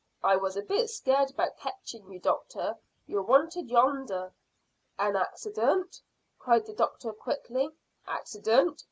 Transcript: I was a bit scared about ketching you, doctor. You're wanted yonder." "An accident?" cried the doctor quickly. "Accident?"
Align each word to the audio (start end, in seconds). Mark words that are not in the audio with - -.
I 0.23 0.35
was 0.35 0.57
a 0.57 0.63
bit 0.63 0.89
scared 0.89 1.29
about 1.29 1.57
ketching 1.59 2.09
you, 2.09 2.19
doctor. 2.19 2.75
You're 3.05 3.21
wanted 3.21 3.69
yonder." 3.69 4.33
"An 4.97 5.15
accident?" 5.15 6.01
cried 6.39 6.65
the 6.65 6.73
doctor 6.73 7.13
quickly. 7.13 7.69
"Accident?" 8.07 8.79